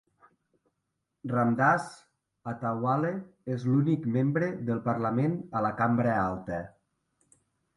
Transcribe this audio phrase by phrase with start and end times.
[1.33, 1.89] Ramdas
[2.53, 3.11] Athawale
[3.57, 6.63] és l'únic membre del Parlament a la Cambra Alta.